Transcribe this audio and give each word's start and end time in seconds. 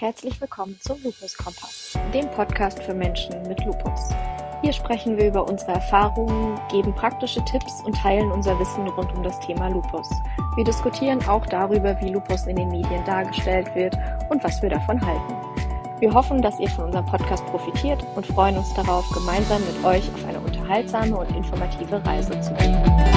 Herzlich 0.00 0.40
willkommen 0.40 0.78
zum 0.80 0.96
Lupus 1.02 1.36
Kompass, 1.36 1.98
dem 2.14 2.26
Podcast 2.30 2.82
für 2.82 2.94
Menschen 2.94 3.34
mit 3.42 3.62
Lupus. 3.66 4.08
Hier 4.62 4.72
sprechen 4.72 5.18
wir 5.18 5.28
über 5.28 5.46
unsere 5.46 5.72
Erfahrungen, 5.72 6.58
geben 6.70 6.94
praktische 6.94 7.44
Tipps 7.44 7.82
und 7.84 7.94
teilen 7.94 8.32
unser 8.32 8.58
Wissen 8.58 8.88
rund 8.88 9.14
um 9.14 9.22
das 9.22 9.38
Thema 9.40 9.68
Lupus. 9.68 10.08
Wir 10.56 10.64
diskutieren 10.64 11.22
auch 11.28 11.44
darüber, 11.44 12.00
wie 12.00 12.14
Lupus 12.14 12.46
in 12.46 12.56
den 12.56 12.70
Medien 12.70 13.04
dargestellt 13.04 13.74
wird 13.74 13.94
und 14.30 14.42
was 14.42 14.62
wir 14.62 14.70
davon 14.70 14.98
halten. 15.04 15.34
Wir 15.98 16.14
hoffen, 16.14 16.40
dass 16.40 16.58
ihr 16.60 16.70
von 16.70 16.86
unserem 16.86 17.04
Podcast 17.04 17.44
profitiert 17.48 18.02
und 18.16 18.26
freuen 18.26 18.56
uns 18.56 18.72
darauf, 18.72 19.06
gemeinsam 19.10 19.60
mit 19.66 19.84
euch 19.84 20.08
auf 20.14 20.26
eine 20.26 20.40
unterhaltsame 20.40 21.14
und 21.14 21.36
informative 21.36 22.02
Reise 22.06 22.40
zu 22.40 22.54
gehen. 22.54 23.09